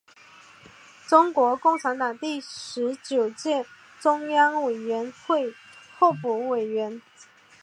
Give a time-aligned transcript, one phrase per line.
[1.07, 3.63] 中国共产党第十九届
[3.99, 5.53] 中央委员会
[5.99, 6.99] 候补委员。